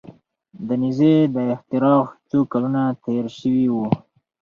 [0.67, 3.85] د نیزې د اختراع څو کلونه تیر شوي وو.